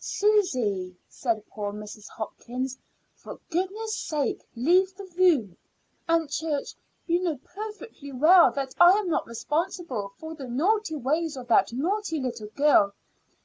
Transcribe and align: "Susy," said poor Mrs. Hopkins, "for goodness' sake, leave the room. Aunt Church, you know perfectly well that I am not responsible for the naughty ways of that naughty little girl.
"Susy," 0.00 0.96
said 1.08 1.44
poor 1.48 1.72
Mrs. 1.72 2.06
Hopkins, 2.06 2.78
"for 3.16 3.40
goodness' 3.50 3.96
sake, 3.98 4.46
leave 4.54 4.94
the 4.94 5.10
room. 5.18 5.56
Aunt 6.08 6.30
Church, 6.30 6.76
you 7.08 7.20
know 7.20 7.36
perfectly 7.44 8.12
well 8.12 8.52
that 8.52 8.76
I 8.80 8.92
am 8.92 9.08
not 9.10 9.26
responsible 9.26 10.12
for 10.16 10.36
the 10.36 10.46
naughty 10.46 10.94
ways 10.94 11.36
of 11.36 11.48
that 11.48 11.72
naughty 11.72 12.20
little 12.20 12.46
girl. 12.54 12.92